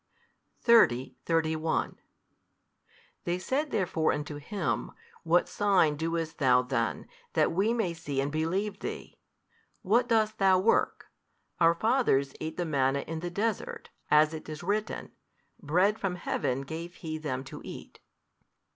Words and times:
|359 0.63 0.63
30, 0.63 1.15
31 1.27 1.95
They 3.25 3.37
said 3.37 3.69
therefore 3.69 4.11
unto 4.11 4.37
Him, 4.37 4.93
What 5.21 5.47
sign 5.47 5.95
doest 5.95 6.39
THOU 6.39 6.63
then, 6.69 7.07
that 7.33 7.51
we 7.51 7.71
may 7.71 7.93
see 7.93 8.19
and 8.19 8.31
believe 8.31 8.79
Thee? 8.79 9.19
what 9.83 10.07
dost 10.09 10.39
Thou 10.39 10.57
work? 10.57 11.11
our 11.59 11.75
fathers 11.75 12.33
ate 12.41 12.57
the 12.57 12.65
manna 12.65 13.01
in 13.01 13.19
the 13.19 13.29
desert, 13.29 13.91
as 14.09 14.33
it 14.33 14.49
is 14.49 14.63
written, 14.63 15.11
Bread 15.61 15.99
from 15.99 16.15
Heaven 16.15 16.61
gave 16.63 16.95
He 16.95 17.19
them 17.19 17.43
to 17.43 17.61
eat. 17.63 17.99